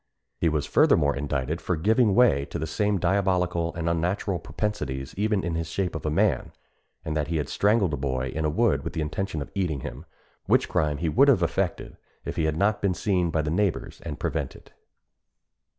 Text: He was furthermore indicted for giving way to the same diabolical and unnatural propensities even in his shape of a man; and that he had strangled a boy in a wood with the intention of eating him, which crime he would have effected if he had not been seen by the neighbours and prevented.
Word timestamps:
He 0.39 0.49
was 0.49 0.65
furthermore 0.65 1.15
indicted 1.15 1.61
for 1.61 1.75
giving 1.75 2.15
way 2.15 2.45
to 2.45 2.57
the 2.57 2.65
same 2.65 2.97
diabolical 2.97 3.71
and 3.75 3.87
unnatural 3.87 4.39
propensities 4.39 5.13
even 5.15 5.43
in 5.43 5.53
his 5.53 5.67
shape 5.69 5.93
of 5.93 6.07
a 6.07 6.09
man; 6.09 6.53
and 7.05 7.15
that 7.15 7.27
he 7.27 7.37
had 7.37 7.47
strangled 7.47 7.93
a 7.93 7.97
boy 7.97 8.29
in 8.29 8.43
a 8.43 8.49
wood 8.49 8.83
with 8.83 8.93
the 8.93 9.01
intention 9.01 9.43
of 9.43 9.51
eating 9.53 9.81
him, 9.81 10.05
which 10.47 10.67
crime 10.67 10.97
he 10.97 11.07
would 11.07 11.27
have 11.27 11.43
effected 11.43 11.97
if 12.25 12.35
he 12.35 12.45
had 12.45 12.57
not 12.57 12.81
been 12.81 12.95
seen 12.95 13.29
by 13.29 13.43
the 13.43 13.51
neighbours 13.51 14.01
and 14.03 14.19
prevented. 14.19 14.71